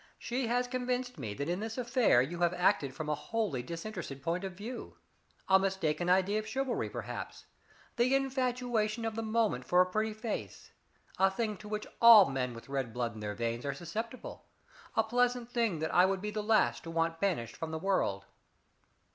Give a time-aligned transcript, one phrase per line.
[0.17, 4.23] "She has convinced me that in this affair you have acted from a wholly disinterested
[4.23, 4.97] point of view.
[5.47, 7.45] A mistaken idea of chivalry, perhaps.
[7.97, 10.71] The infatuation of the moment for a pretty face
[11.19, 14.47] a thing to which all men with red blood in their veins are susceptible
[14.95, 18.25] a pleasant thing that I would be the last to want banished from the world."